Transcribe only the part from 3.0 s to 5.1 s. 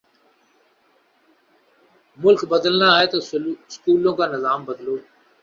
تو سکولوں کا نظام بدلو۔